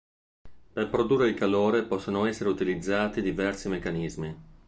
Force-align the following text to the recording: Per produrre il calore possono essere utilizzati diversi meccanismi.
Per 0.73 0.89
produrre 0.89 1.27
il 1.29 1.35
calore 1.35 1.83
possono 1.83 2.25
essere 2.25 2.49
utilizzati 2.49 3.21
diversi 3.21 3.69
meccanismi. 3.69 4.35